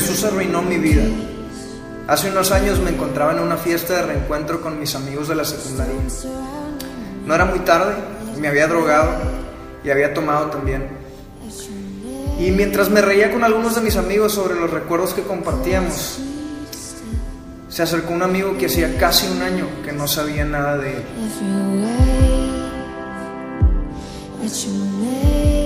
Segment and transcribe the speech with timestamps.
[0.00, 1.02] Jesús arruinó mi vida.
[2.06, 5.44] Hace unos años me encontraba en una fiesta de reencuentro con mis amigos de la
[5.44, 5.96] secundaria.
[7.26, 7.94] No era muy tarde,
[8.40, 9.10] me había drogado
[9.82, 10.86] y había tomado también.
[12.38, 16.20] Y mientras me reía con algunos de mis amigos sobre los recuerdos que compartíamos,
[17.68, 21.02] se acercó un amigo que hacía casi un año que no sabía nada de él.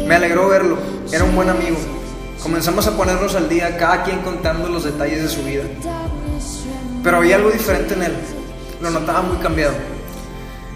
[0.08, 0.78] Me alegró verlo,
[1.12, 2.01] era un buen amigo.
[2.42, 5.62] Comenzamos a ponernos al día, cada quien contando los detalles de su vida.
[7.04, 8.14] Pero había algo diferente en él,
[8.80, 9.74] lo notaba muy cambiado.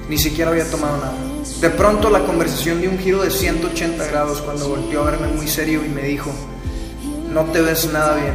[0.09, 1.15] Ni siquiera había tomado nada.
[1.61, 5.49] De pronto la conversación dio un giro de 180 grados cuando volteó a verme muy
[5.49, 6.31] serio y me dijo,
[7.33, 8.35] no te ves nada bien.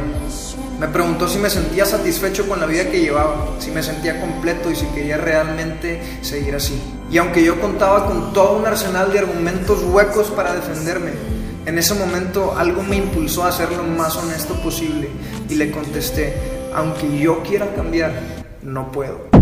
[0.78, 4.70] Me preguntó si me sentía satisfecho con la vida que llevaba, si me sentía completo
[4.70, 6.78] y si quería realmente seguir así.
[7.10, 11.12] Y aunque yo contaba con todo un arsenal de argumentos huecos para defenderme,
[11.66, 15.08] en ese momento algo me impulsó a ser lo más honesto posible
[15.48, 16.34] y le contesté,
[16.74, 18.12] aunque yo quiera cambiar,
[18.62, 19.32] no puedo.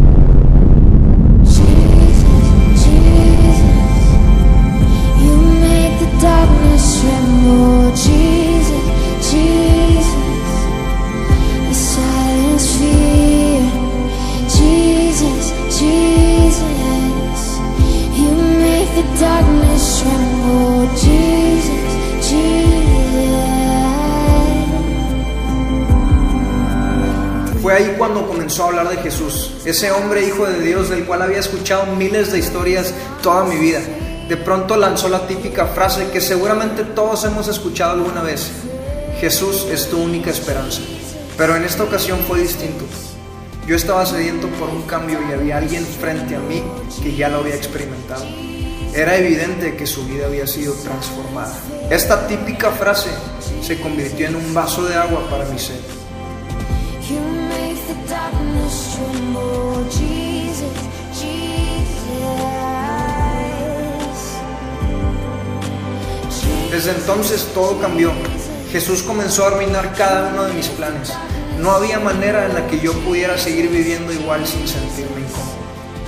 [27.62, 31.22] Fue ahí cuando comenzó a hablar de Jesús, ese hombre hijo de Dios del cual
[31.22, 33.80] había escuchado miles de historias toda mi vida.
[34.28, 38.50] De pronto lanzó la típica frase que seguramente todos hemos escuchado alguna vez.
[39.20, 40.80] Jesús es tu única esperanza.
[41.36, 42.84] Pero en esta ocasión fue distinto.
[43.66, 46.62] Yo estaba sediento por un cambio y había alguien frente a mí
[47.02, 48.24] que ya lo había experimentado.
[48.94, 51.54] Era evidente que su vida había sido transformada.
[51.90, 53.10] Esta típica frase
[53.62, 55.80] se convirtió en un vaso de agua para mi sed.
[66.70, 68.12] Desde entonces todo cambió.
[68.72, 71.12] Jesús comenzó a arruinar cada uno de mis planes.
[71.58, 75.19] No había manera en la que yo pudiera seguir viviendo igual sin sentirme.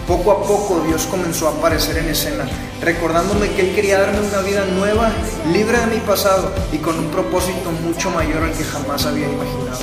[0.06, 2.44] Poco a poco Dios comenzó a aparecer en escena,
[2.80, 5.12] recordándome que Él quería darme una vida nueva,
[5.52, 9.78] libre de mi pasado y con un propósito mucho mayor al que jamás había imaginado.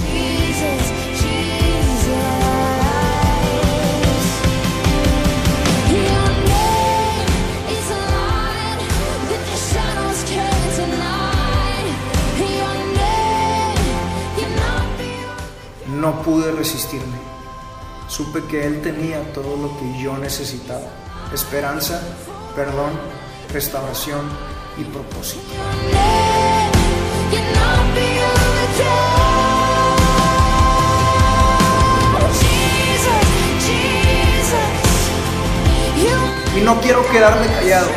[16.00, 17.29] No pude resistirme.
[18.20, 20.90] Supe que Él tenía todo lo que yo necesitaba.
[21.34, 22.02] Esperanza,
[22.54, 22.92] perdón,
[23.54, 24.20] restauración
[24.78, 25.48] y propósito.
[36.58, 37.88] Y no quiero quedarme callado.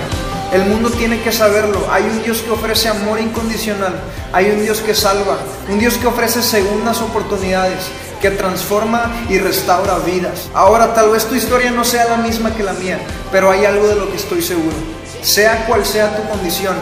[0.52, 1.84] El mundo tiene que saberlo.
[1.90, 4.00] Hay un Dios que ofrece amor incondicional.
[4.32, 5.38] Hay un Dios que salva.
[5.68, 7.90] Un Dios que ofrece segundas oportunidades.
[8.22, 10.48] Que transforma y restaura vidas.
[10.54, 12.98] Ahora tal vez tu historia no sea la misma que la mía.
[13.30, 14.76] Pero hay algo de lo que estoy seguro.
[15.20, 16.76] Sea cual sea tu condición.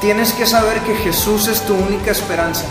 [0.00, 2.66] Tienes que saber que Jesús es tu única esperanza.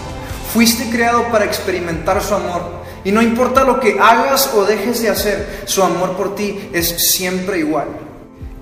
[0.54, 2.84] Fuiste creado para experimentar su amor.
[3.04, 7.12] Y no importa lo que hagas o dejes de hacer, su amor por ti es
[7.14, 7.88] siempre igual.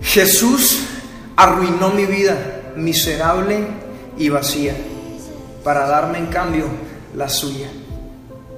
[0.01, 0.79] Jesús
[1.35, 3.67] arruinó mi vida miserable
[4.17, 4.75] y vacía
[5.63, 6.65] para darme en cambio
[7.15, 7.67] la suya,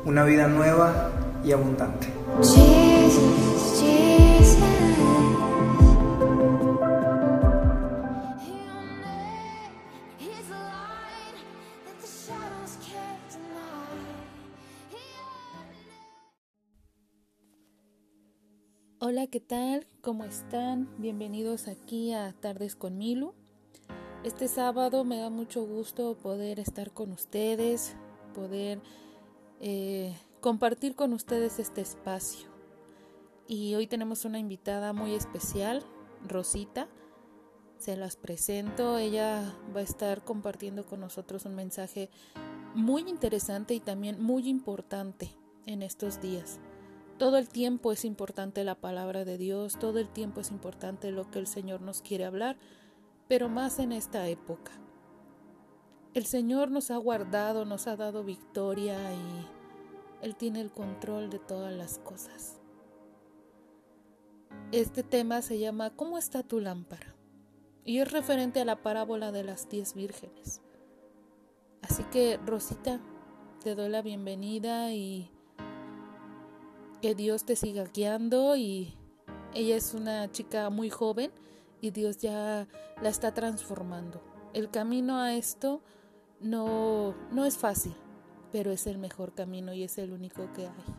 [0.06, 1.12] una vida nueva
[1.44, 2.08] y abundante.
[19.00, 19.86] Hola, ¿qué tal?
[20.02, 20.90] ¿Cómo están?
[20.98, 23.34] Bienvenidos aquí a Tardes con Milu.
[24.24, 27.96] Este sábado me da mucho gusto poder estar con ustedes,
[28.34, 28.82] poder
[29.66, 32.50] eh, compartir con ustedes este espacio.
[33.48, 35.86] Y hoy tenemos una invitada muy especial,
[36.28, 36.90] Rosita.
[37.78, 38.98] Se las presento.
[38.98, 42.10] Ella va a estar compartiendo con nosotros un mensaje
[42.76, 45.30] muy interesante y también muy importante
[45.66, 46.60] en estos días.
[47.18, 51.32] Todo el tiempo es importante la palabra de Dios, todo el tiempo es importante lo
[51.32, 52.58] que el Señor nos quiere hablar,
[53.30, 54.83] pero más en esta época.
[56.14, 59.48] El Señor nos ha guardado, nos ha dado victoria y
[60.22, 62.62] Él tiene el control de todas las cosas.
[64.72, 67.16] Este tema se llama ¿Cómo está tu lámpara?
[67.84, 70.62] Y es referente a la parábola de las diez vírgenes.
[71.82, 73.02] Así que, Rosita,
[73.64, 75.32] te doy la bienvenida y
[77.02, 78.94] que Dios te siga guiando y
[79.56, 81.32] ella es una chica muy joven
[81.82, 82.68] y Dios ya
[83.02, 84.22] la está transformando.
[84.54, 85.82] El camino a esto
[86.44, 87.96] no, no es fácil,
[88.52, 90.96] pero es el mejor camino y es el único que hay.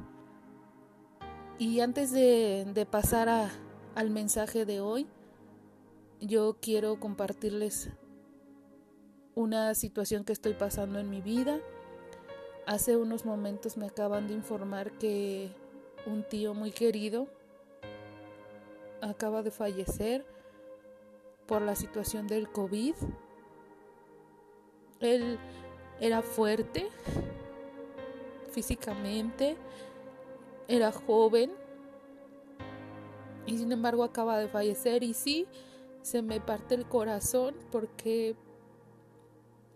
[1.59, 3.51] Y antes de, pasar a,
[3.95, 5.07] al mensaje de hoy,
[6.21, 7.91] yo quiero compartirles
[9.35, 11.61] una situación que estoy pasando en mi vida.
[12.67, 15.51] Hace unos momentos me acaban de informar que
[16.07, 17.29] un tío muy querido
[19.01, 20.25] acaba de fallecer
[21.47, 22.95] por la situación del COVID.
[25.05, 25.39] Él
[26.01, 26.89] era fuerte
[28.51, 29.57] físicamente,
[30.69, 31.53] era joven
[33.47, 35.47] y sin embargo acaba de fallecer y sí,
[36.03, 38.37] se me parte el corazón porque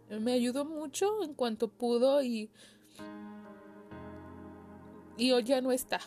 [0.08, 2.50] me ayudó mucho en cuanto pudo y
[5.18, 6.00] y hoy ya no está.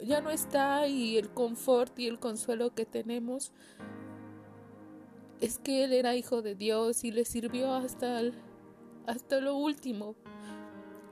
[0.00, 3.52] Ya no está y el confort y el consuelo que tenemos
[5.40, 8.20] es que él era hijo de Dios y le sirvió hasta
[9.06, 10.14] hasta lo último.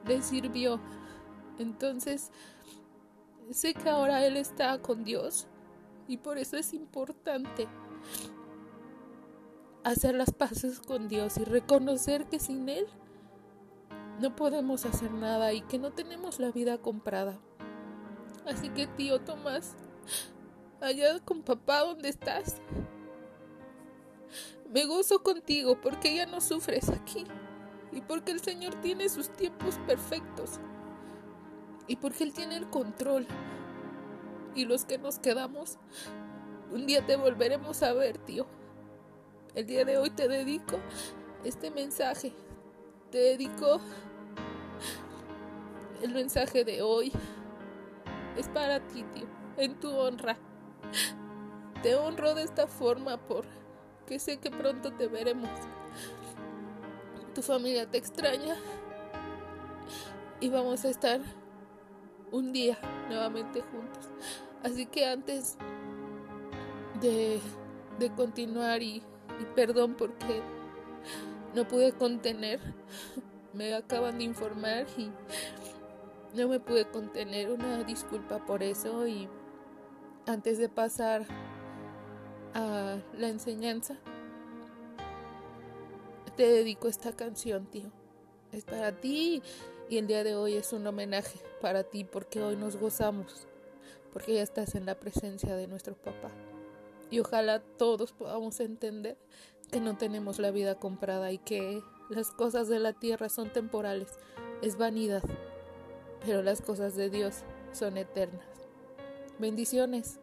[0.07, 0.81] Le sirvió.
[1.59, 2.31] Entonces,
[3.51, 5.47] sé que ahora él está con Dios
[6.07, 7.67] y por eso es importante
[9.83, 12.87] hacer las paces con Dios y reconocer que sin Él
[14.21, 17.39] no podemos hacer nada y que no tenemos la vida comprada.
[18.47, 19.75] Así que tío Tomás,
[20.81, 22.61] allá con papá donde estás,
[24.73, 27.25] me gozo contigo porque ya no sufres aquí
[27.93, 30.61] y porque el Señor tiene sus tiempos perfectos
[31.87, 33.27] y porque Él tiene el control
[34.57, 35.79] y los que nos quedamos,
[36.73, 38.47] un día te volveremos a ver, tío.
[39.55, 40.79] El día de hoy te dedico
[41.45, 42.33] este mensaje.
[43.11, 43.81] Te dedico
[46.03, 47.13] el mensaje de hoy.
[48.37, 49.27] Es para ti, tío,
[49.59, 50.39] en tu honra.
[51.83, 53.19] Te honro de esta forma
[54.07, 55.51] porque sé que pronto te veremos.
[57.35, 58.55] Tu familia te extraña
[60.39, 61.21] y vamos a estar
[62.31, 64.09] un día nuevamente juntos.
[64.63, 65.59] Así que antes
[67.01, 67.41] de,
[68.15, 69.03] continuar y,
[69.41, 70.41] y perdón porque
[71.57, 72.61] no pude contener,
[73.55, 75.11] me acaban de informar y
[76.33, 77.51] no me pude contener.
[77.51, 79.29] Una disculpa por eso y
[80.29, 81.27] antes de pasar
[82.61, 83.97] la enseñanza,
[86.37, 87.91] te dedico esta canción, tío.
[88.53, 89.43] Es para ti
[89.89, 93.47] y el día de hoy es un homenaje para ti porque hoy nos gozamos
[94.17, 96.31] porque ya estás en la presencia de nuestro papá.
[97.11, 99.19] Y ojalá todos podamos entender
[99.71, 104.09] que no tenemos la vida comprada y que las cosas de la tierra son temporales,
[104.63, 105.23] es vanidad,
[106.25, 107.43] pero las cosas de Dios
[107.73, 108.47] son eternas.
[109.39, 110.19] Bendiciones.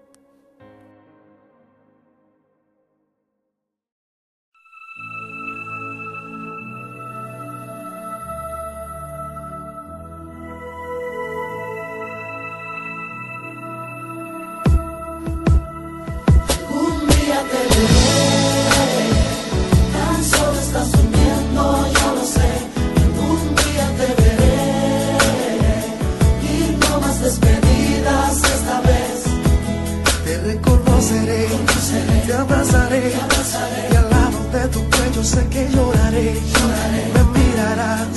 [32.95, 36.33] y al lado de tu cuello sé que lloraré.
[36.53, 37.03] lloraré.
[37.15, 38.07] Me mirarás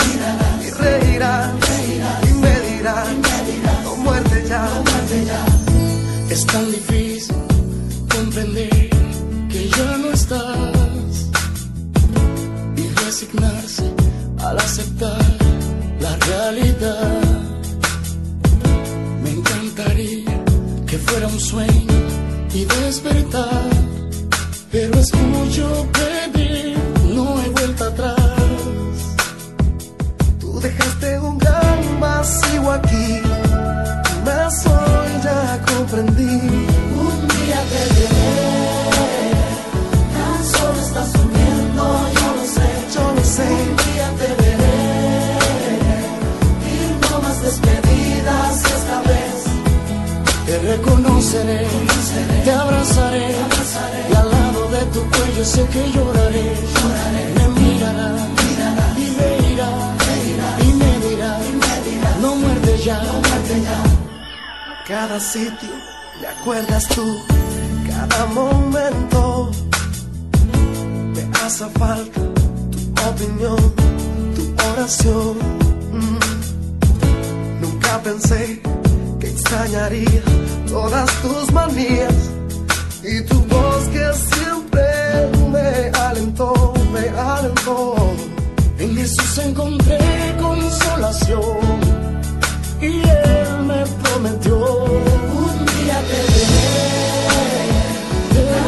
[0.66, 1.50] y reirás
[2.28, 3.08] y me dirás,
[3.84, 4.68] no muerte ya.
[6.28, 7.36] Es tan difícil
[8.14, 8.90] comprender
[9.48, 11.30] que ya no estás
[12.76, 13.90] y resignarse
[14.44, 15.24] al aceptar
[16.00, 17.20] la realidad.
[19.22, 20.44] Me encantaría
[20.86, 21.96] que fuera un sueño
[22.52, 23.45] y despertar.
[64.86, 65.70] Cada sitio
[66.20, 67.18] me acuerdas tú,
[67.88, 69.50] cada momento.
[71.14, 72.20] Me hace falta
[72.94, 73.74] tu opinión,
[74.34, 75.56] tu oración.
[77.60, 78.60] Día pensé
[79.20, 80.22] que extrañaría
[80.68, 82.14] todas tus manías.
[83.02, 84.82] Y tu voz que siempre
[85.50, 87.94] me alentó, me alentó.
[88.78, 91.85] En Jesús encontré consolación
[92.80, 96.76] y Él me prometió un día te veré.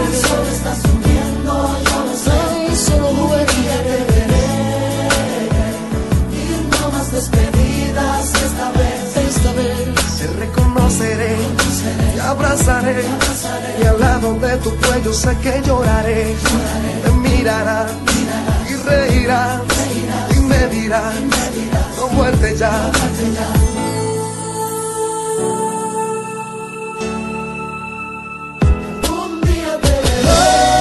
[0.06, 1.52] El sol está subiendo,
[1.84, 2.40] yo no sé,
[2.86, 3.46] solo duerme.
[3.86, 4.48] te veré
[6.32, 6.34] y
[6.70, 10.18] no más despedidas esta vez, esta vez.
[10.18, 11.36] Te reconoceré,
[12.14, 13.04] te abrazaré,
[13.80, 16.34] y al lado de tu cuello sé que lloraré.
[17.04, 17.90] Te mirarás
[18.68, 19.60] y reirás
[20.36, 21.14] y me dirás,
[21.96, 22.90] no muerte ya.
[23.22, 23.57] Un
[30.38, 30.77] te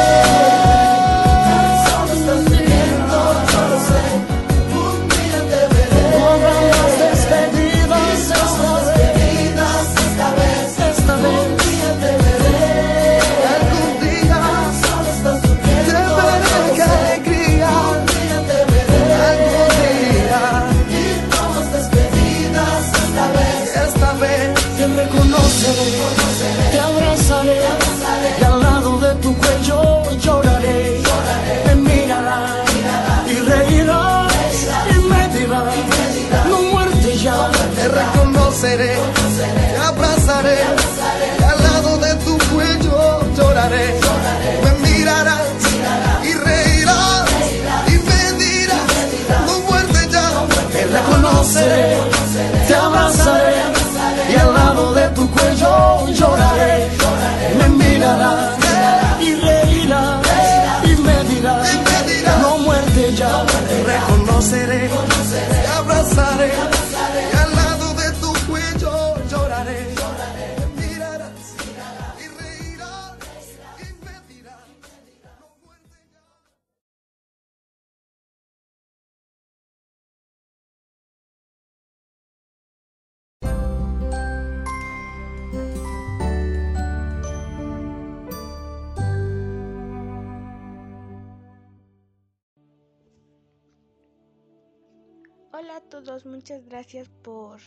[95.60, 97.60] Hola a todos, muchas gracias por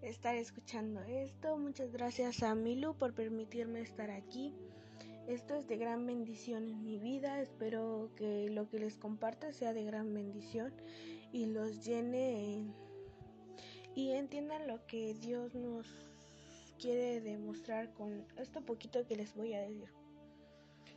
[0.00, 1.58] estar escuchando esto.
[1.58, 4.54] Muchas gracias a Milu por permitirme estar aquí.
[5.28, 7.42] Esto es de gran bendición en mi vida.
[7.42, 10.72] Espero que lo que les comparta sea de gran bendición
[11.32, 12.74] y los llene en-
[13.94, 15.86] y entiendan lo que Dios nos
[16.80, 19.99] quiere demostrar con esto poquito que les voy a decir.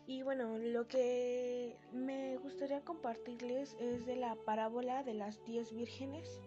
[0.06, 6.42] Y bueno, lo que me gustaría compartirles es de la parábola de las diez vírgenes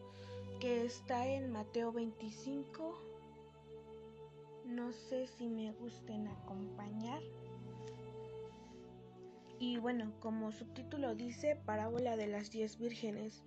[0.61, 2.99] que está en Mateo 25.
[4.67, 7.23] No sé si me gusten acompañar.
[9.59, 13.43] Y bueno, como subtítulo dice parábola de las diez vírgenes.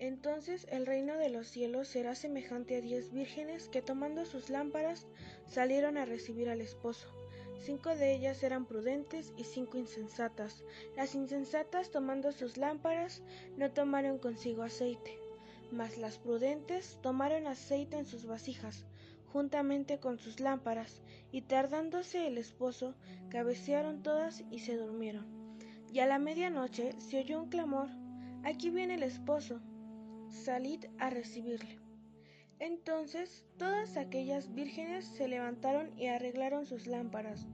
[0.00, 5.06] Entonces el reino de los cielos será semejante a diez vírgenes que tomando sus lámparas
[5.46, 7.17] salieron a recibir al esposo.
[7.60, 10.64] Cinco de ellas eran prudentes y cinco insensatas.
[10.96, 13.22] Las insensatas, tomando sus lámparas,
[13.56, 15.18] no tomaron consigo aceite,
[15.70, 18.86] mas las prudentes tomaron aceite en sus vasijas,
[19.32, 22.94] juntamente con sus lámparas, y tardándose el esposo,
[23.28, 25.26] cabecearon todas y se durmieron.
[25.92, 27.88] Y a la medianoche se oyó un clamor,
[28.44, 29.60] Aquí viene el esposo,
[30.30, 31.87] salid a recibirle.
[32.60, 37.46] Entonces todas aquellas vírgenes se levantaron y arreglaron sus lámparas,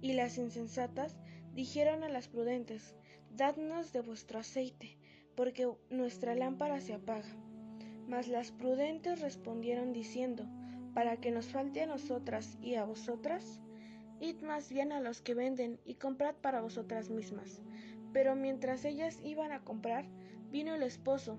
[0.00, 1.16] y las insensatas
[1.54, 2.94] dijeron a las prudentes,
[3.36, 4.98] Dadnos de vuestro aceite,
[5.36, 7.28] porque nuestra lámpara se apaga.
[8.08, 10.44] Mas las prudentes respondieron diciendo,
[10.94, 13.60] Para que nos falte a nosotras y a vosotras,
[14.18, 17.60] id más bien a los que venden y comprad para vosotras mismas.
[18.12, 20.06] Pero mientras ellas iban a comprar,
[20.50, 21.38] vino el esposo,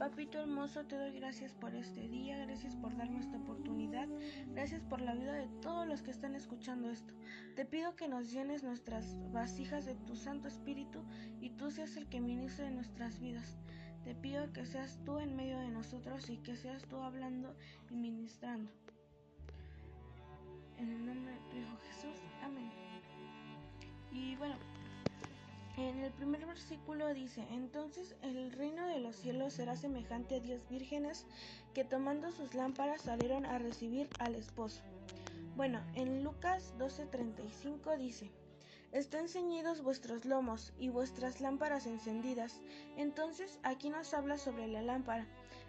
[0.00, 4.08] Papito hermoso, te doy gracias por este día, gracias por darme esta oportunidad,
[4.46, 7.12] gracias por la vida de todos los que están escuchando esto.
[7.54, 11.04] Te pido que nos llenes nuestras vasijas de tu Santo Espíritu
[11.42, 13.58] y tú seas el que ministre en nuestras vidas.
[14.02, 17.54] Te pido que seas tú en medio de nosotros y que seas tú hablando
[17.90, 18.72] y ministrando.
[20.78, 22.22] en el nombre de tu Hijo Jesús.
[22.42, 22.70] Amén.
[24.10, 24.56] Y bueno,
[25.88, 30.68] en el primer versículo dice, entonces el reino de los cielos será semejante a diez
[30.68, 31.26] vírgenes
[31.74, 34.82] que tomando sus lámparas salieron a recibir al esposo.
[35.56, 38.30] Bueno, en Lucas 12:35 dice,
[38.92, 42.60] Estén ceñidos vuestros lomos y vuestras lámparas encendidas.
[42.96, 45.26] Entonces aquí nos habla sobre la lámpara.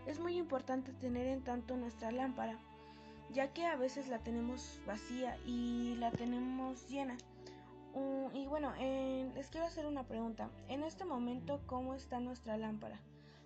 [0.08, 2.58] Es muy importante tener en tanto nuestra lámpara,
[3.30, 7.16] ya que a veces la tenemos vacía y la tenemos llena.
[7.94, 8.74] Mm, y bueno,
[9.36, 10.50] les quiero hacer una pregunta.
[10.68, 13.00] En este momento, ¿cómo está nuestra lámpara?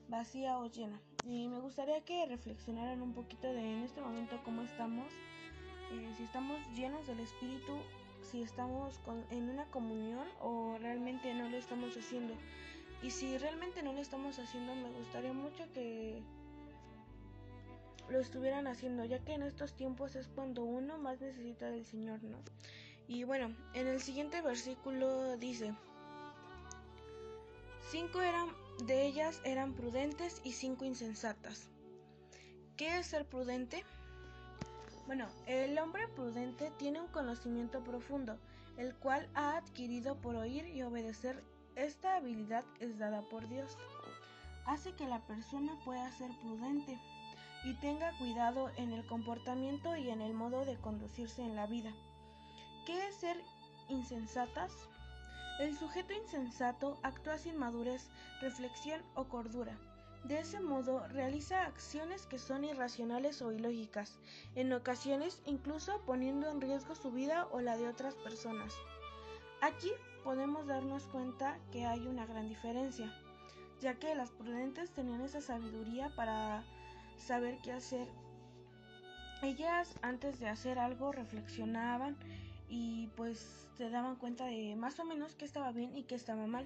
[0.07, 0.99] ¿Vacía o llena?
[1.23, 5.11] Y me gustaría que reflexionaran un poquito de en este momento cómo estamos.
[5.91, 7.73] Eh, si estamos llenos del Espíritu
[8.25, 8.99] si estamos
[9.29, 12.33] en una comunión o realmente no lo estamos haciendo.
[13.01, 16.23] Y si realmente no lo estamos haciendo, me gustaría mucho que
[18.09, 22.23] lo estuvieran haciendo, ya que en estos tiempos es cuando uno más necesita del Señor,
[22.23, 22.37] ¿no?
[23.07, 25.73] Y bueno, en el siguiente versículo dice,
[27.91, 28.49] cinco eran
[28.83, 31.69] de ellas eran prudentes y cinco insensatas.
[32.75, 33.85] ¿Qué es ser prudente?
[35.07, 38.37] Bueno, el hombre prudente tiene un conocimiento profundo,
[38.77, 41.41] el cual ha adquirido por oír y obedecer.
[41.75, 43.77] Esta habilidad es dada por Dios.
[44.65, 46.99] Hace que la persona pueda ser prudente
[47.63, 51.93] y tenga cuidado en el comportamiento y en el modo de conducirse en la vida.
[52.85, 53.37] ¿Qué es ser
[53.89, 54.71] insensatas?
[55.59, 58.09] El sujeto insensato actúa sin madurez,
[58.41, 59.77] reflexión o cordura
[60.25, 64.17] de ese modo, realiza acciones que son irracionales o ilógicas,
[64.55, 68.73] en ocasiones incluso poniendo en riesgo su vida o la de otras personas.
[69.61, 69.91] Aquí
[70.23, 73.13] podemos darnos cuenta que hay una gran diferencia,
[73.81, 76.63] ya que las prudentes tenían esa sabiduría para
[77.17, 78.07] saber qué hacer.
[79.43, 82.17] Ellas antes de hacer algo reflexionaban
[82.69, 86.47] y pues se daban cuenta de más o menos qué estaba bien y qué estaba
[86.47, 86.65] mal.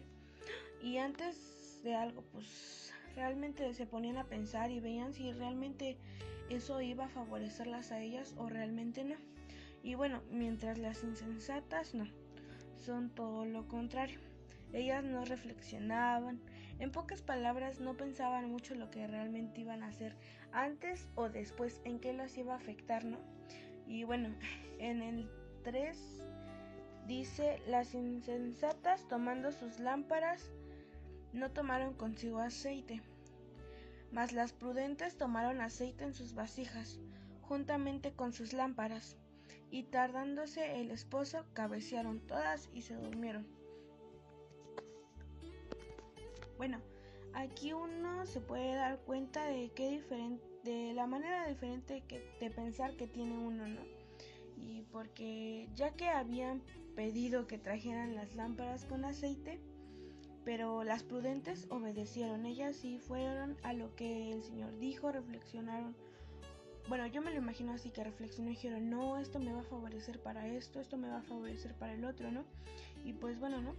[0.82, 5.98] Y antes de algo pues realmente se ponían a pensar y veían si realmente
[6.50, 9.16] eso iba a favorecerlas a ellas o realmente no.
[9.84, 12.06] Y bueno, mientras las insensatas no,
[12.76, 14.20] son todo lo contrario.
[14.74, 16.40] Ellas no reflexionaban,
[16.80, 20.16] en pocas palabras no pensaban mucho lo que realmente iban a hacer
[20.52, 23.18] antes o después, en qué las iba a afectar, ¿no?
[23.88, 24.30] Y bueno,
[24.80, 25.30] en el
[25.64, 25.98] 3
[27.08, 30.52] dice, las insensatas tomando sus lámparas
[31.34, 33.02] no tomaron consigo aceite,
[34.12, 37.00] mas las prudentes tomaron aceite en sus vasijas,
[37.42, 39.18] juntamente con sus lámparas,
[39.72, 43.48] y tardándose el esposo, cabecearon todas y se durmieron.
[46.58, 46.82] Bueno,
[47.34, 52.50] aquí uno se puede dar cuenta de qué diferente, de la manera diferente que, de
[52.50, 53.99] pensar que tiene uno, ¿no?
[54.62, 56.62] Y porque ya que habían
[56.96, 59.60] pedido que trajeran las lámparas con aceite,
[60.46, 65.96] pero las prudentes obedecieron, ellas sí fueron a lo que el Señor dijo, reflexionaron.
[66.88, 69.64] Bueno, yo me lo imagino así que reflexionó y dijeron, no, esto me va a
[69.64, 72.46] favorecer para esto, esto me va a favorecer para el otro, ¿no?
[73.06, 73.76] Y pues bueno, ¿no?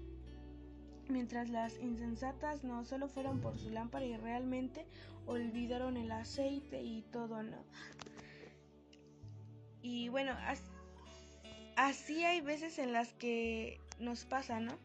[1.08, 4.86] Mientras las insensatas no solo fueron por su lámpara y realmente
[5.26, 7.58] olvidaron el aceite y todo, ¿no?
[9.82, 10.69] Y bueno, así
[11.76, 14.78] hay veces en las que nos pasa, ¿no?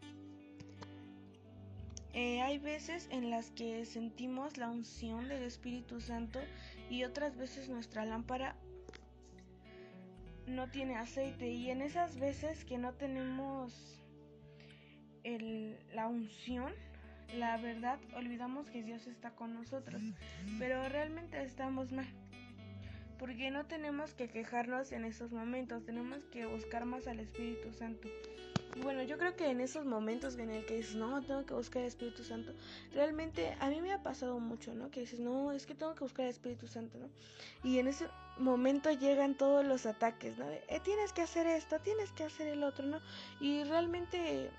[2.13, 6.39] Eh, hay veces en las que sentimos la unción del Espíritu Santo
[6.89, 8.55] y otras veces nuestra lámpara
[10.47, 13.95] no tiene aceite y en esas veces que no tenemos
[15.93, 16.71] la unción,
[17.35, 20.01] la verdad, olvidamos que Dios está con nosotros,
[20.59, 22.07] pero realmente estamos mal.
[23.19, 28.09] Porque no tenemos que quejarnos en esos momentos, tenemos que buscar más al Espíritu Santo
[28.81, 31.81] bueno, yo creo que en esos momentos en el que dices, no, tengo que buscar
[31.81, 32.51] el Espíritu Santo,
[32.93, 34.91] realmente a mí me ha pasado mucho, ¿no?
[34.91, 37.07] Que dices, no, es que tengo que buscar el Espíritu Santo, ¿no?
[37.63, 40.45] Y en ese momento llegan todos los ataques, ¿no?
[40.49, 42.99] Eh, tienes que hacer esto, tienes que hacer el otro, ¿no?
[43.39, 44.49] Y realmente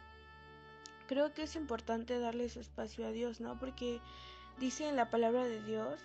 [1.08, 3.58] creo que es importante darle su espacio a Dios, ¿no?
[3.58, 4.00] Porque
[4.58, 6.00] dice en la palabra de Dios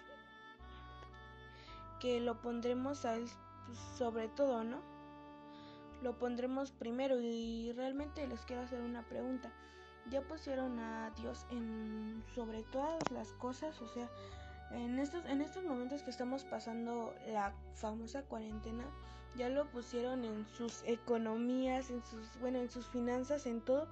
[2.01, 3.29] que lo pondremos a Él
[3.67, 4.91] pues, sobre todo, ¿no?
[6.01, 9.51] lo pondremos primero y realmente les quiero hacer una pregunta.
[10.09, 13.79] ¿Ya pusieron a Dios en sobre todas las cosas?
[13.81, 14.09] O sea,
[14.71, 18.83] en estos, en estos momentos que estamos pasando la famosa cuarentena,
[19.35, 23.87] ya lo pusieron en sus economías, en sus, bueno, en sus finanzas, en todo.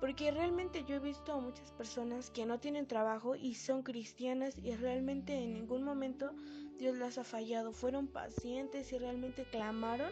[0.00, 4.56] Porque realmente yo he visto a muchas personas que no tienen trabajo y son cristianas
[4.62, 6.32] y realmente en ningún momento
[6.78, 7.72] Dios las ha fallado.
[7.72, 10.10] Fueron pacientes y realmente clamaron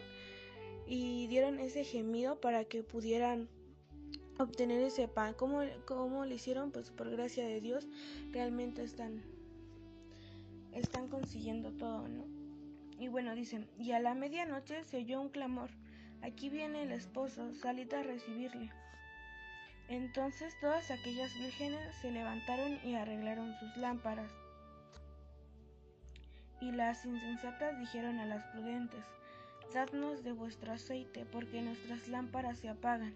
[0.87, 3.49] y dieron ese gemido para que pudieran
[4.39, 5.33] obtener ese pan.
[5.33, 6.71] ¿Cómo, cómo lo hicieron?
[6.71, 7.87] Pues por gracia de Dios
[8.31, 9.23] realmente están,
[10.71, 12.25] están consiguiendo todo, ¿no?
[12.99, 15.69] Y bueno, dicen, y a la medianoche se oyó un clamor.
[16.21, 18.71] Aquí viene el esposo, salid a recibirle.
[19.89, 24.31] Entonces todas aquellas vírgenes se levantaron y arreglaron sus lámparas.
[26.61, 29.03] Y las insensatas dijeron a las prudentes,
[29.73, 33.15] Dadnos de vuestro aceite, porque nuestras lámparas se apagan.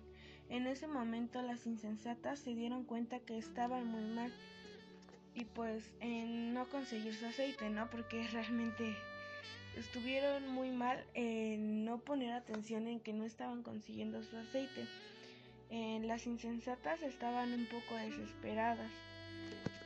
[0.49, 4.34] En ese momento las insensatas se dieron cuenta que estaban muy mal
[5.36, 7.89] y pues en no conseguir su aceite, ¿no?
[7.91, 8.95] Porque realmente
[9.77, 14.88] estuvieron muy mal en no poner atención en que no estaban consiguiendo su aceite.
[15.69, 18.91] Las insensatas estaban un poco desesperadas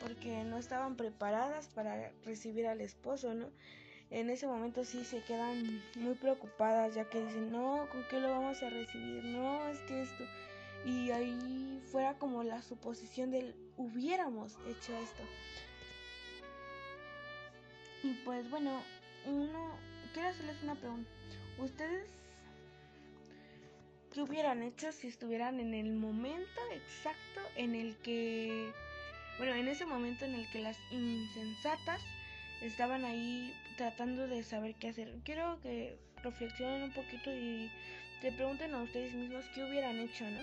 [0.01, 3.49] porque no estaban preparadas para recibir al esposo, ¿no?
[4.09, 8.29] En ese momento sí se quedan muy preocupadas ya que dicen, no, ¿con qué lo
[8.29, 9.23] vamos a recibir?
[9.25, 10.25] No, es que esto...
[10.83, 15.23] Y ahí fuera como la suposición del hubiéramos hecho esto.
[18.03, 18.81] Y pues bueno,
[19.27, 19.77] uno,
[20.13, 21.09] quiero hacerles una pregunta.
[21.59, 22.09] ¿Ustedes
[24.13, 28.71] qué hubieran hecho si estuvieran en el momento exacto en el que,
[29.37, 32.01] bueno, en ese momento en el que las insensatas
[32.61, 35.13] estaban ahí tratando de saber qué hacer?
[35.23, 37.71] Quiero que reflexionen un poquito y
[38.21, 40.41] te pregunten a ustedes mismos qué hubieran hecho, ¿no?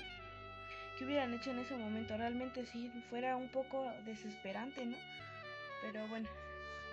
[0.99, 2.17] ¿Qué hubieran hecho en ese momento?
[2.17, 4.97] Realmente sí fuera un poco desesperante, ¿no?
[5.83, 6.29] Pero bueno,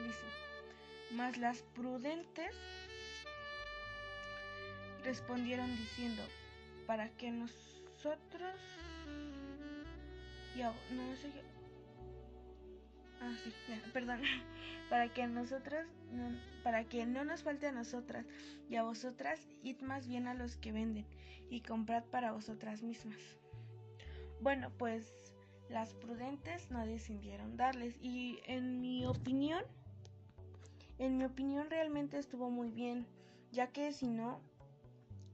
[0.06, 0.46] dice
[1.12, 2.54] más las prudentes
[5.04, 6.24] respondieron diciendo,
[6.86, 8.56] para que nosotros...
[10.56, 11.30] Ya, no sé
[13.22, 13.52] Ah, sí,
[13.94, 14.22] perdón.
[14.90, 15.86] Para que nosotros,
[16.64, 18.26] para que no nos falte a nosotras
[18.70, 21.06] y a vosotras, id más bien a los que venden
[21.50, 23.18] y comprad para vosotras mismas.
[24.42, 25.12] Bueno, pues
[25.70, 29.64] las prudentes no decidieron darles y en mi opinión
[30.98, 33.06] en mi opinión realmente estuvo muy bien,
[33.52, 34.40] ya que si no,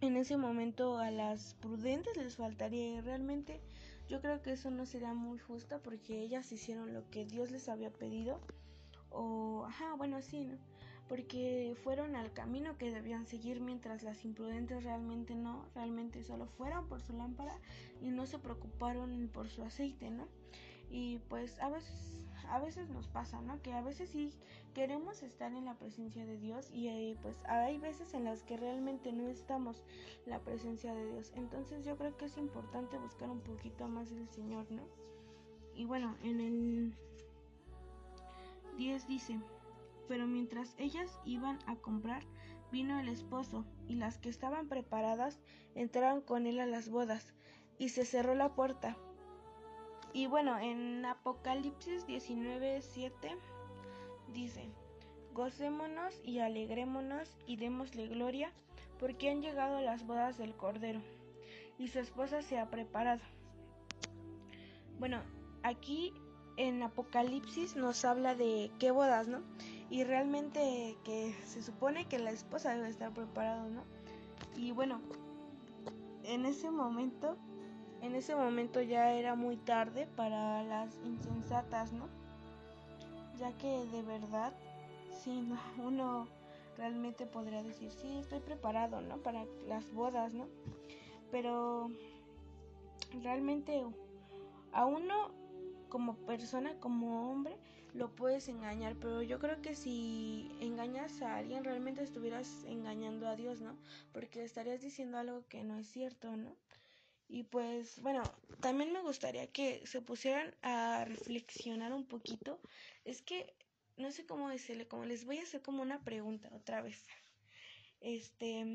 [0.01, 3.61] en ese momento a las prudentes les faltaría y realmente
[4.09, 7.69] yo creo que eso no sería muy justo porque ellas hicieron lo que Dios les
[7.69, 8.41] había pedido
[9.11, 10.57] o, ajá, bueno, sí, ¿no?
[11.07, 16.87] Porque fueron al camino que debían seguir mientras las imprudentes realmente no, realmente solo fueron
[16.87, 17.53] por su lámpara
[18.01, 20.27] y no se preocuparon por su aceite, ¿no?
[20.89, 22.20] Y pues a veces
[22.51, 23.61] a veces nos pasa, ¿no?
[23.61, 24.33] Que a veces sí
[24.73, 28.57] queremos estar en la presencia de Dios y eh, pues hay veces en las que
[28.57, 29.81] realmente no estamos
[30.25, 31.31] la presencia de Dios.
[31.35, 34.83] Entonces yo creo que es importante buscar un poquito más del Señor, ¿no?
[35.75, 36.93] Y bueno, en el
[38.77, 39.39] 10 dice,
[40.09, 42.23] pero mientras ellas iban a comprar,
[42.69, 45.39] vino el esposo y las que estaban preparadas
[45.73, 47.33] entraron con él a las bodas
[47.77, 48.97] y se cerró la puerta
[50.13, 53.37] y bueno, en Apocalipsis 19:7
[54.33, 54.69] dice,
[55.33, 58.51] Gocémonos y alegrémonos y démosle gloria,
[58.99, 61.01] porque han llegado las bodas del Cordero,
[61.77, 63.21] y su esposa se ha preparado.
[64.99, 65.21] Bueno,
[65.63, 66.13] aquí
[66.57, 69.41] en Apocalipsis nos habla de qué bodas, ¿no?
[69.89, 73.83] Y realmente que se supone que la esposa debe estar preparada, ¿no?
[74.55, 75.01] Y bueno,
[76.23, 77.37] en ese momento
[78.01, 82.07] en ese momento ya era muy tarde para las insensatas, ¿no?
[83.37, 84.53] Ya que de verdad,
[85.23, 85.47] sí,
[85.83, 86.27] uno
[86.77, 89.17] realmente podría decir, sí, estoy preparado, ¿no?
[89.17, 90.47] Para las bodas, ¿no?
[91.31, 91.91] Pero
[93.21, 93.83] realmente
[94.71, 95.31] a uno
[95.89, 97.57] como persona, como hombre,
[97.93, 103.35] lo puedes engañar, pero yo creo que si engañas a alguien realmente estuvieras engañando a
[103.35, 103.75] Dios, ¿no?
[104.13, 106.55] Porque estarías diciendo algo que no es cierto, ¿no?
[107.33, 108.23] Y pues bueno,
[108.59, 112.59] también me gustaría que se pusieran a reflexionar un poquito.
[113.05, 113.55] Es que
[113.95, 117.05] no sé cómo decirle, como les voy a hacer como una pregunta otra vez.
[118.01, 118.65] Este,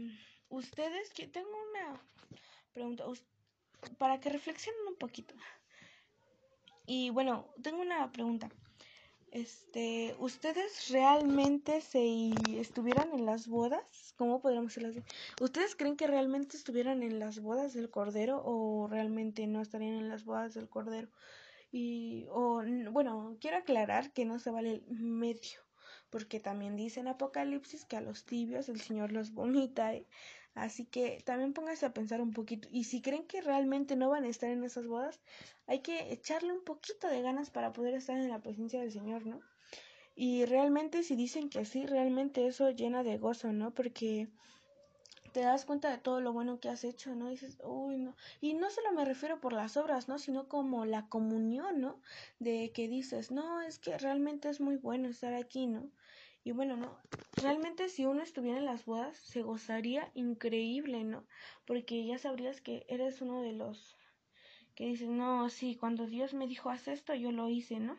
[0.48, 2.00] ustedes, que tengo una
[2.72, 3.04] pregunta
[3.98, 5.34] para que reflexionen un poquito.
[6.86, 8.48] Y bueno, tengo una pregunta.
[9.32, 14.14] Este, ¿ustedes realmente se estuvieran en las bodas?
[14.16, 15.02] ¿Cómo podríamos decirlo
[15.40, 20.08] ¿Ustedes creen que realmente estuvieran en las bodas del Cordero o realmente no estarían en
[20.08, 21.08] las bodas del Cordero?
[21.72, 22.62] Y, o,
[22.92, 25.60] bueno, quiero aclarar que no se vale el medio,
[26.10, 29.92] porque también dice en Apocalipsis que a los tibios el Señor los vomita.
[30.56, 32.66] Así que también pónganse a pensar un poquito.
[32.72, 35.20] Y si creen que realmente no van a estar en esas bodas,
[35.66, 39.26] hay que echarle un poquito de ganas para poder estar en la presencia del Señor,
[39.26, 39.40] ¿no?
[40.16, 43.74] Y realmente si dicen que sí, realmente eso llena de gozo, ¿no?
[43.74, 44.28] Porque
[45.32, 47.28] te das cuenta de todo lo bueno que has hecho, ¿no?
[47.28, 48.16] dices, uy, no.
[48.40, 50.18] Y no solo me refiero por las obras, ¿no?
[50.18, 52.00] Sino como la comunión, ¿no?
[52.38, 55.90] De que dices, no, es que realmente es muy bueno estar aquí, ¿no?
[56.46, 56.96] Y bueno, ¿no?
[57.42, 61.26] Realmente si uno estuviera en las bodas, se gozaría increíble, ¿no?
[61.66, 63.96] Porque ya sabrías que eres uno de los
[64.76, 67.98] que dices, no, sí, cuando Dios me dijo, haz esto, yo lo hice, ¿no?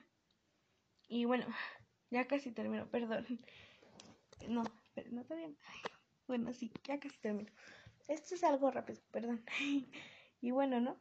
[1.09, 1.45] Y bueno,
[2.09, 3.25] ya casi termino, perdón.
[4.47, 4.63] No,
[4.95, 5.57] pero no está bien.
[6.25, 7.51] Bueno, sí, ya casi termino.
[8.07, 9.43] Esto es algo rápido, perdón.
[10.39, 10.97] y bueno, ¿no?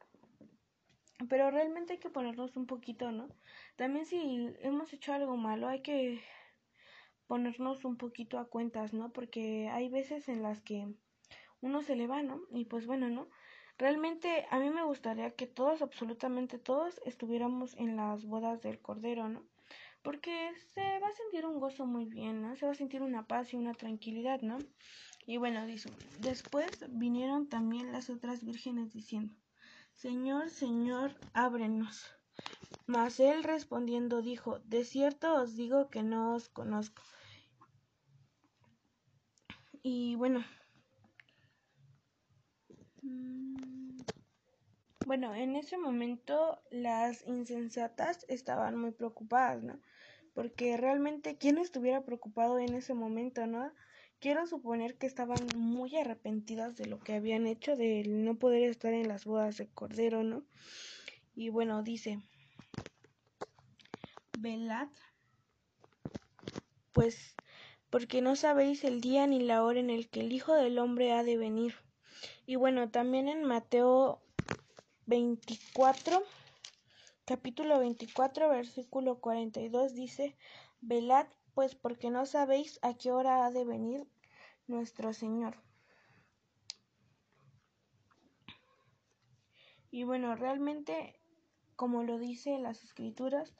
[1.28, 3.28] Pero realmente hay que ponernos un poquito, ¿no?
[3.76, 6.20] También si hemos hecho algo malo, hay que
[7.26, 9.12] ponernos un poquito a cuentas, ¿no?
[9.12, 10.86] Porque hay veces en las que
[11.60, 12.40] uno se le va, ¿no?
[12.50, 13.28] Y pues bueno, ¿no?
[13.78, 19.28] Realmente a mí me gustaría que todos, absolutamente todos, estuviéramos en las bodas del Cordero,
[19.28, 19.44] ¿no?
[20.02, 22.56] Porque se va a sentir un gozo muy bien, ¿no?
[22.56, 24.58] Se va a sentir una paz y una tranquilidad, ¿no?
[25.26, 29.34] Y bueno, dice, después vinieron también las otras vírgenes diciendo,
[29.92, 32.16] Señor, Señor, ábrenos.
[32.86, 37.02] Mas él respondiendo dijo, De cierto os digo que no os conozco.
[39.82, 40.44] Y bueno,
[43.02, 43.98] mm,
[45.06, 49.78] bueno, en ese momento las insensatas estaban muy preocupadas, ¿no?
[50.34, 53.72] Porque realmente, ¿quién estuviera preocupado en ese momento, no?
[54.18, 58.92] Quiero suponer que estaban muy arrepentidas de lo que habían hecho, de no poder estar
[58.92, 60.44] en las bodas de Cordero, ¿no?
[61.36, 62.20] Y bueno, dice,
[64.36, 64.88] velad,
[66.92, 67.34] pues
[67.90, 71.12] porque no sabéis el día ni la hora en el que el Hijo del Hombre
[71.12, 71.74] ha de venir.
[72.46, 74.20] Y bueno, también en Mateo
[75.06, 76.22] 24,
[77.24, 80.36] capítulo 24, versículo 42 dice,
[80.80, 84.06] velad pues porque no sabéis a qué hora ha de venir
[84.66, 85.56] nuestro Señor.
[89.90, 91.18] Y bueno, realmente,
[91.76, 93.54] como lo dice las escrituras,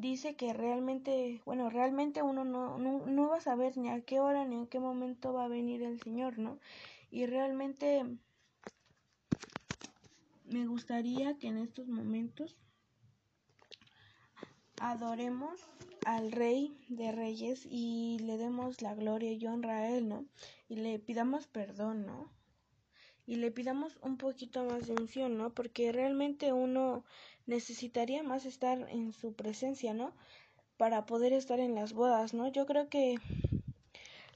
[0.00, 4.20] dice que realmente, bueno, realmente uno no, no, no, va a saber ni a qué
[4.20, 6.58] hora ni en qué momento va a venir el Señor, ¿no?
[7.10, 8.04] Y realmente
[10.44, 12.56] me gustaría que en estos momentos
[14.78, 15.60] adoremos
[16.04, 20.24] al Rey de Reyes y le demos la gloria y honra a Él, ¿no?
[20.68, 22.30] Y le pidamos perdón, ¿no?
[23.26, 25.50] Y le pidamos un poquito más de unción, ¿no?
[25.50, 27.04] Porque realmente uno
[27.46, 30.12] necesitaría más estar en su presencia, ¿no?
[30.76, 32.48] Para poder estar en las bodas, ¿no?
[32.48, 33.18] Yo creo que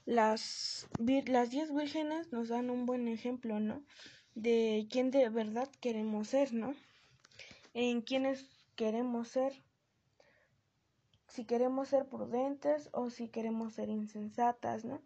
[0.05, 3.83] las, las diez vírgenes nos dan un buen ejemplo, ¿no?
[4.35, 6.75] De quién de verdad queremos ser, ¿no?
[7.73, 9.53] En quiénes queremos ser
[11.35, 15.01] si queremos ser prudentes o si queremos ser insensatas, ¿no?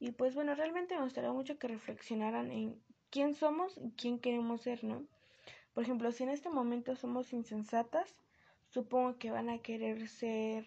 [0.00, 4.62] Y pues bueno, realmente me gustaría mucho que reflexionaran en quién somos y quién queremos
[4.62, 5.04] ser, ¿no?
[5.78, 8.12] Por ejemplo, si en este momento somos insensatas,
[8.66, 10.66] supongo que van a querer ser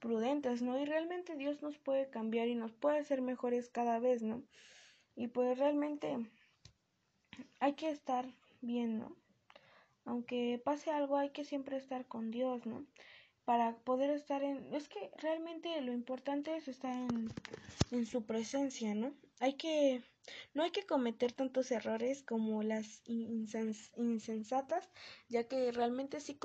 [0.00, 0.76] prudentes, ¿no?
[0.76, 4.42] Y realmente Dios nos puede cambiar y nos puede hacer mejores cada vez, ¿no?
[5.14, 6.18] Y pues realmente
[7.60, 8.26] hay que estar
[8.60, 9.16] bien, ¿no?
[10.04, 12.84] Aunque pase algo, hay que siempre estar con Dios, ¿no?
[13.44, 14.74] para poder estar en...
[14.74, 16.96] Es que realmente lo importante es estar
[17.92, 19.12] en, su presencia, ¿no?
[19.44, 20.02] Hay que...
[20.54, 24.88] No hay que cometer tantos errores como las insensatas,
[25.28, 26.38] ya que realmente sí,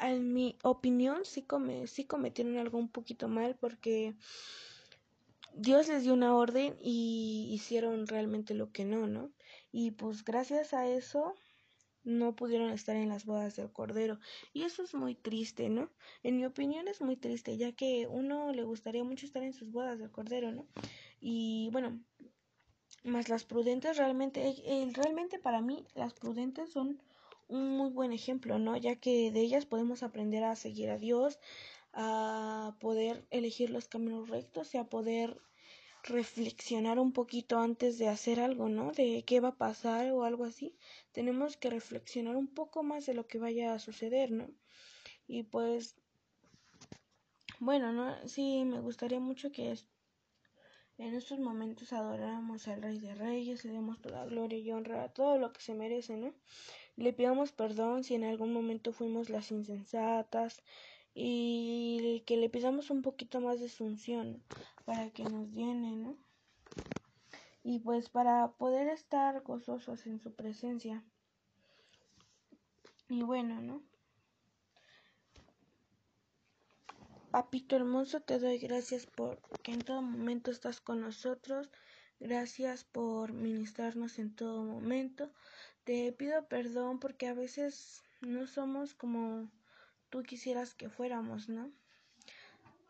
[0.00, 1.46] en mi opinión, sí,
[1.86, 4.16] sí cometieron algo un poquito mal porque
[5.54, 9.30] Dios les dio una orden y hicieron realmente lo que no, ¿no?
[9.70, 11.36] Y pues gracias a eso
[12.04, 14.18] no pudieron estar en las bodas del Cordero.
[14.52, 15.90] Y eso es muy triste, ¿no?
[16.22, 19.70] En mi opinión es muy triste, ya que uno le gustaría mucho estar en sus
[19.70, 20.66] bodas del Cordero, ¿no?
[21.20, 22.00] Y bueno,
[23.04, 27.00] más las prudentes realmente, eh, realmente para mí las prudentes son
[27.48, 28.76] un muy buen ejemplo, ¿no?
[28.76, 31.38] Ya que de ellas podemos aprender a seguir a Dios,
[31.92, 35.40] a poder elegir los caminos rectos y a poder
[36.04, 38.92] reflexionar un poquito antes de hacer algo, ¿no?
[38.92, 40.74] De qué va a pasar o algo así.
[41.12, 44.48] Tenemos que reflexionar un poco más de lo que vaya a suceder, ¿no?
[45.26, 45.96] Y pues,
[47.60, 48.28] bueno, ¿no?
[48.28, 49.72] Sí, me gustaría mucho que
[50.98, 55.08] en estos momentos adoráramos al Rey de Reyes, le demos toda gloria y honra a
[55.08, 56.32] todo lo que se merece, ¿no?
[56.96, 60.62] Le pidamos perdón si en algún momento fuimos las insensatas,
[61.14, 64.42] y que le pidamos un poquito más de sunción
[64.84, 66.16] para que nos llene, ¿no?
[67.62, 71.04] Y pues para poder estar gozosos en su presencia.
[73.08, 73.82] Y bueno, ¿no?
[77.32, 81.70] Papito hermoso, te doy gracias por que en todo momento estás con nosotros.
[82.20, 85.32] Gracias por ministrarnos en todo momento.
[85.84, 89.50] Te pido perdón porque a veces no somos como
[90.10, 91.72] tú quisieras que fuéramos, ¿no?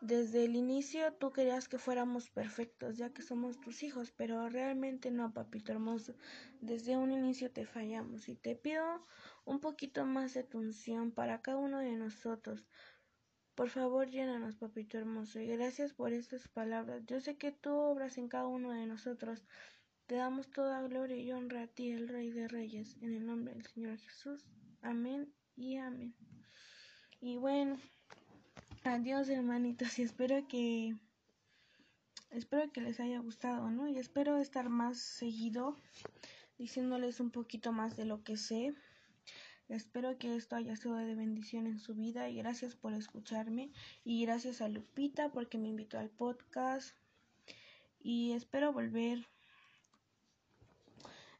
[0.01, 5.09] Desde el inicio tú querías que fuéramos perfectos, ya que somos tus hijos, pero realmente
[5.09, 6.15] no, papito hermoso.
[6.59, 9.05] Desde un inicio te fallamos y te pido
[9.45, 12.65] un poquito más de tu unción para cada uno de nosotros.
[13.55, 17.03] Por favor, llénanos, papito hermoso, y gracias por estas palabras.
[17.05, 19.45] Yo sé que tú obras en cada uno de nosotros.
[20.07, 23.53] Te damos toda gloria y honra a ti, el Rey de Reyes, en el nombre
[23.53, 24.43] del Señor Jesús.
[24.81, 26.15] Amén y amén.
[27.21, 27.79] Y bueno.
[28.85, 30.93] Adiós hermanitos y espero que
[32.31, 33.87] espero que les haya gustado, ¿no?
[33.87, 35.77] Y espero estar más seguido
[36.57, 38.73] diciéndoles un poquito más de lo que sé.
[39.69, 43.71] Espero que esto haya sido de bendición en su vida y gracias por escucharme
[44.03, 46.95] y gracias a Lupita porque me invitó al podcast
[47.99, 49.25] y espero volver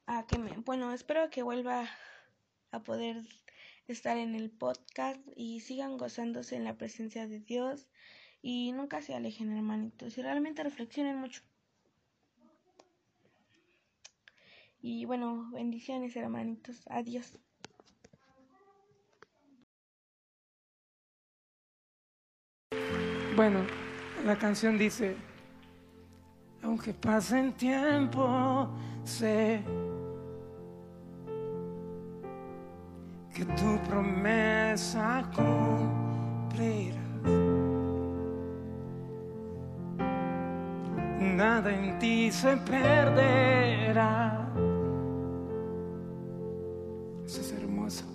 [0.06, 1.90] a que me bueno, espero que vuelva
[2.72, 3.24] a poder
[3.88, 7.88] estar en el podcast y sigan gozándose en la presencia de Dios
[8.42, 11.42] y nunca se alejen hermanitos y realmente reflexionen mucho.
[14.82, 16.82] Y bueno, bendiciones hermanitos.
[16.88, 17.38] Adiós.
[23.44, 23.60] Bueno,
[24.26, 25.18] la canción dice,
[26.64, 28.70] aunque pasen tiempo,
[29.04, 29.62] sé
[33.36, 37.04] que tu promesa cumplirás.
[41.20, 44.48] Nada en ti se perderá.
[47.26, 48.06] Eso es hermoso.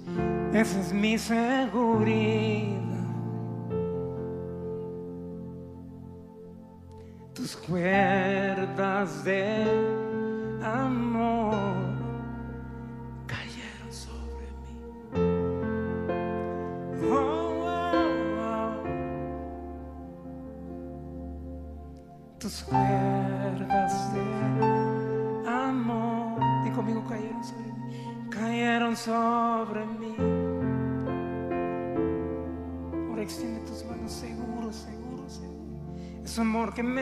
[0.55, 2.88] Esa es mi seguridad.
[7.69, 9.88] Tus cuerdas de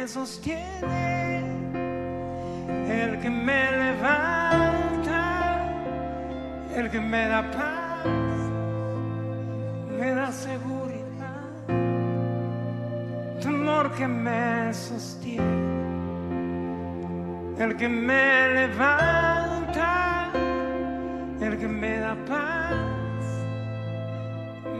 [0.07, 1.41] sostiene,
[2.89, 5.23] el que me levanta,
[6.75, 8.07] el que me da paz,
[9.99, 10.97] me da seguridad.
[13.41, 15.45] Tu amor que me sostiene,
[17.59, 20.31] el que me levanta,
[21.41, 22.75] el que me da paz,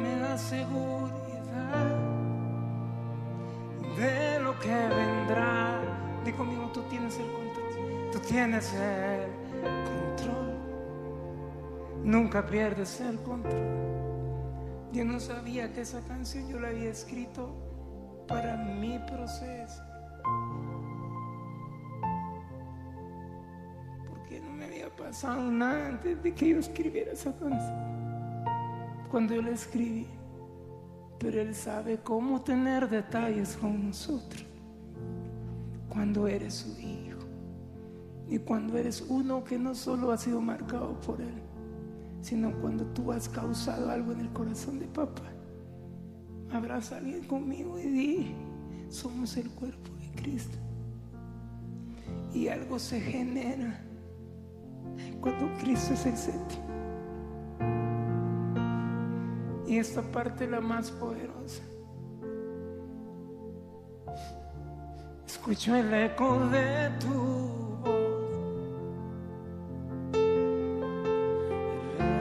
[0.03, 1.26] me da seguridad
[4.61, 5.81] que vendrá.
[6.25, 8.11] Di conmigo, tú tienes el control.
[8.13, 9.31] Tú tienes el
[9.63, 10.57] control.
[12.05, 13.77] Nunca pierdes el control.
[14.93, 17.55] Yo no sabía que esa canción yo la había escrito
[18.27, 19.83] para mi proceso.
[24.09, 27.87] Porque no me había pasado nada antes de que yo escribiera esa canción.
[29.11, 30.16] Cuando yo la escribí
[31.19, 34.45] pero Él sabe cómo tener detalles con nosotros
[35.89, 37.19] cuando eres su hijo
[38.29, 41.41] y cuando eres uno que no solo ha sido marcado por Él,
[42.21, 45.23] sino cuando tú has causado algo en el corazón de papá.
[46.53, 48.35] Abraza a alguien conmigo y di,
[48.89, 50.59] somos el cuerpo de Cristo.
[52.35, 53.81] Y algo se genera
[55.21, 56.76] cuando Cristo es el centro.
[59.79, 61.63] Esta parte la más poderosa.
[65.27, 67.13] Escucho el eco de tu
[67.85, 68.17] voz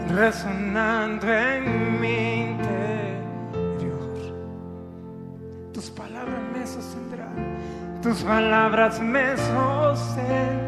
[0.09, 4.17] resonando en mi interior.
[5.71, 7.57] Tus palabras me sostendrán,
[8.01, 10.64] tus palabras me sostendrán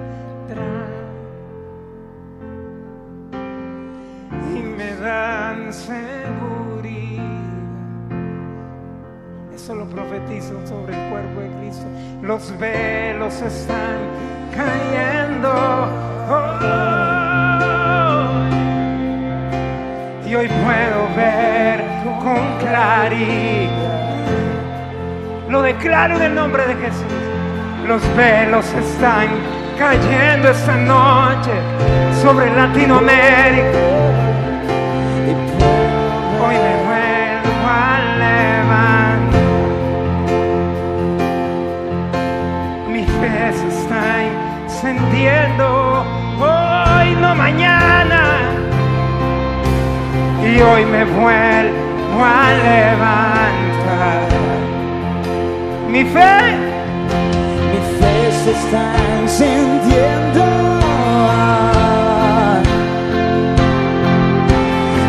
[10.65, 11.85] sobre el cuerpo de Cristo.
[12.21, 13.97] Los velos están
[14.53, 15.49] cayendo.
[20.27, 21.81] Y hoy puedo ver
[22.19, 23.71] con claridad.
[25.49, 27.05] Lo declaro en el nombre de Jesús.
[27.87, 29.29] Los velos están
[29.79, 31.51] cayendo esta noche
[32.21, 33.96] sobre Latinoamérica.
[47.35, 48.47] mañana
[50.43, 54.27] y hoy me vuelvo a levantar.
[55.89, 56.37] Mi fe,
[57.71, 60.43] mi fe se está encendiendo.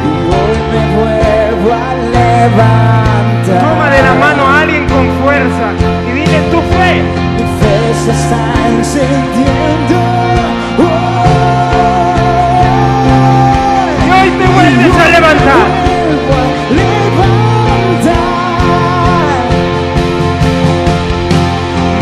[0.04, 3.60] Y hoy me vuelvo a levantar.
[3.60, 5.66] Toma de la mano a alguien con fuerza
[6.08, 7.02] y dile tu fe.
[7.36, 10.07] Mi fe se está encendiendo.
[14.76, 15.66] Vuelves a levantar.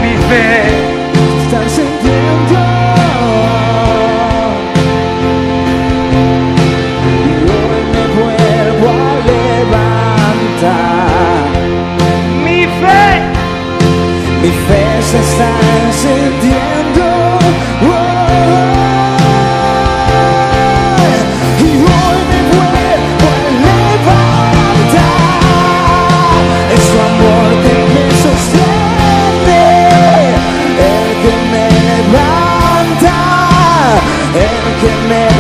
[0.03, 0.76] Mi fe,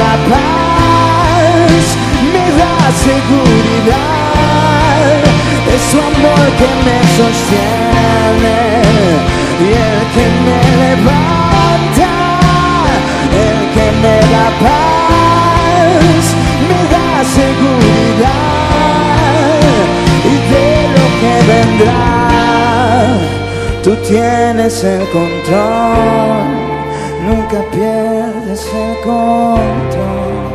[0.07, 1.85] da paz,
[2.33, 2.75] me da
[3.07, 3.97] seguridad.
[5.75, 8.59] Es su amor que me sostiene
[9.65, 12.13] y el que me levanta,
[13.47, 16.25] el que me da paz,
[16.69, 18.47] me da seguridad
[20.33, 22.07] y de lo que vendrá.
[23.85, 26.49] Tú tienes el control,
[27.27, 27.96] nunca pierdes
[28.65, 30.47] el control.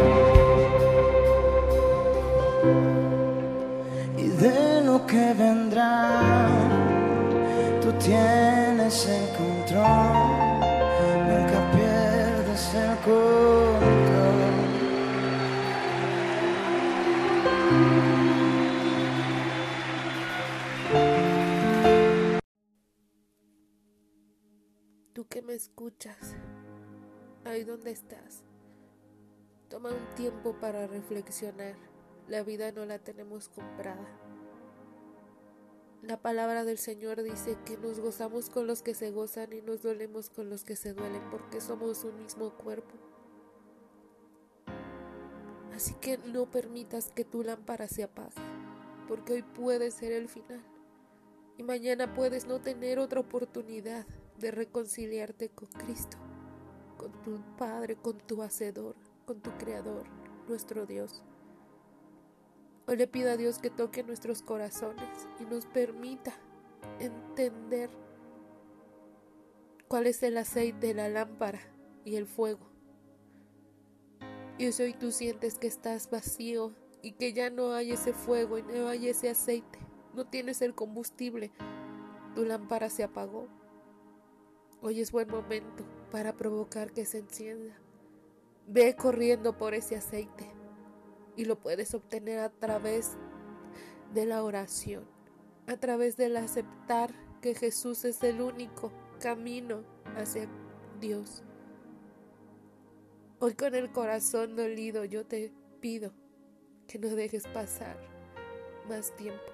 [4.18, 6.49] y de lo que vendrá.
[7.82, 10.62] Tú tienes el control,
[11.30, 13.91] nunca pierdes el control.
[25.14, 26.36] Tú que me escuchas,
[27.52, 28.43] ahí donde estás,
[29.70, 31.76] toma un tiempo para reflexionar.
[32.28, 34.08] La vida no la tenemos comprada.
[36.02, 39.84] La palabra del Señor dice que nos gozamos con los que se gozan y nos
[39.84, 42.95] dolemos con los que se duelen porque somos un mismo cuerpo.
[45.76, 48.41] Así que no permitas que tu lámpara se apague,
[49.08, 50.62] porque hoy puede ser el final
[51.58, 54.08] y mañana puedes no tener otra oportunidad
[54.39, 56.18] de reconciliarte con Cristo,
[57.02, 58.95] con tu Padre, con tu Hacedor,
[59.26, 60.04] con tu Creador,
[60.47, 61.24] nuestro Dios.
[62.86, 66.32] Hoy le pido a Dios que toque nuestros corazones y nos permita
[66.99, 67.89] entender
[69.88, 71.60] cuál es el aceite de la lámpara
[72.06, 72.70] y el fuego.
[74.60, 76.72] Y hoy tú sientes que estás vacío
[77.02, 79.80] y que ya no hay ese fuego y no hay ese aceite,
[80.14, 81.52] no tienes el combustible,
[82.36, 83.47] tu lámpara se apagó.
[84.84, 87.76] Hoy es buen momento para provocar que se encienda.
[88.66, 90.50] Ve corriendo por ese aceite
[91.36, 93.16] y lo puedes obtener a través
[94.12, 95.06] de la oración,
[95.68, 97.14] a través del aceptar
[97.44, 99.84] que Jesús es el único camino
[100.18, 100.50] hacia
[101.00, 101.44] Dios.
[103.40, 106.12] Hoy con el corazón dolido yo te pido
[106.88, 107.98] que no dejes pasar
[108.90, 109.52] más tiempo,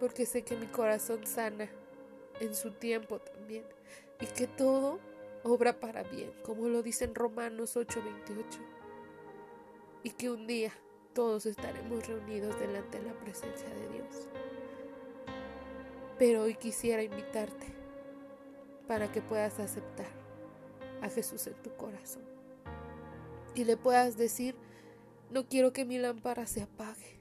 [0.00, 1.68] porque sé que mi corazón sana
[2.40, 3.77] en su tiempo también
[4.20, 4.98] y que todo
[5.44, 8.60] obra para bien, como lo dice en Romanos 8:28,
[10.02, 10.72] y que un día
[11.14, 14.28] todos estaremos reunidos delante de la presencia de Dios.
[16.18, 17.66] Pero hoy quisiera invitarte
[18.86, 20.08] para que puedas aceptar
[21.02, 22.24] a Jesús en tu corazón
[23.54, 24.54] y le puedas decir,
[25.30, 27.17] no quiero que mi lámpara se apague.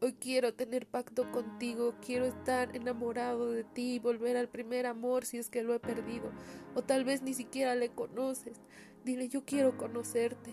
[0.00, 5.24] Hoy quiero tener pacto contigo, quiero estar enamorado de ti y volver al primer amor
[5.24, 6.30] si es que lo he perdido,
[6.76, 8.60] o tal vez ni siquiera le conoces.
[9.04, 10.52] Dile, yo quiero conocerte.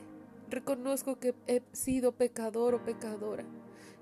[0.49, 3.45] Reconozco que he sido pecador o pecadora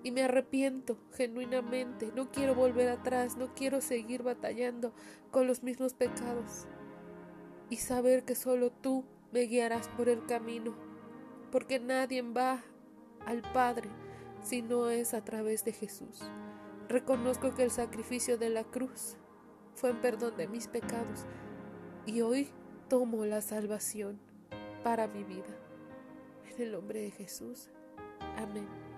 [0.02, 2.14] y me arrepiento genuinamente.
[2.16, 4.94] No quiero volver atrás, no quiero seguir batallando
[5.30, 6.68] con los mismos pecados.
[7.70, 10.74] Y saber que solo tú me guiarás por el camino,
[11.52, 12.64] porque nadie va
[13.26, 13.90] al Padre
[14.44, 16.20] si no es a través de Jesús.
[16.90, 19.18] Reconozco que el sacrificio de la cruz
[19.74, 21.26] fue en perdón de mis pecados
[22.06, 22.50] y hoy
[22.90, 24.20] tomo la salvación
[24.84, 25.58] para mi vida.
[26.46, 27.70] En el nombre de Jesús.
[28.38, 28.93] Amén.